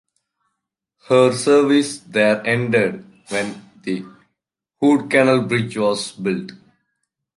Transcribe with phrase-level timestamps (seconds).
[1.09, 4.03] Her service there ended when the
[4.81, 6.53] Hood Canal Bridge was built.